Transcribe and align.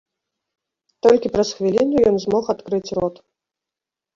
Толькі 1.07 1.31
праз 1.35 1.49
хвіліну 1.57 1.97
ён 2.13 2.17
змог 2.25 2.43
адкрыць 2.57 2.89
рот. 3.01 3.15